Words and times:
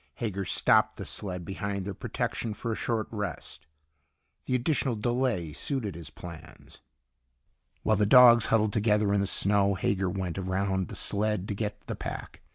Hager 0.15 0.45
stopped 0.45 0.95
the 0.97 1.05
sled 1.05 1.45
behind 1.45 1.85
their 1.85 1.93
protection 1.93 2.55
for 2.55 2.71
a 2.71 2.75
short 2.75 3.07
rest. 3.11 3.67
The 4.45 4.55
additional 4.55 4.95
delay 4.95 5.53
suited 5.53 5.93
his 5.93 6.09
plans. 6.09 6.81
While 7.83 7.97
the 7.97 8.07
dogs 8.07 8.47
huddled 8.47 8.73
together 8.73 9.13
in 9.13 9.21
the 9.21 9.27
snow, 9.27 9.75
Hager 9.75 10.09
went 10.09 10.39
around 10.39 10.87
the 10.87 10.95
sled 10.95 11.47
to 11.49 11.53
get 11.53 11.85
the 11.85 11.95
pack. 11.95 12.41